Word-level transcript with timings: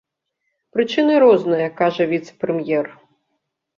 Прычыны 0.77 1.13
розныя, 1.25 1.67
кажа 1.81 2.03
віцэ-прэм'ер. 2.15 2.85